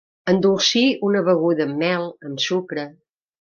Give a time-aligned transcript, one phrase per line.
[0.31, 2.89] Endolcir una beguda amb mel, amb sucre.